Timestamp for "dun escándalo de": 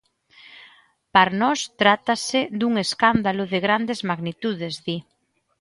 2.59-3.59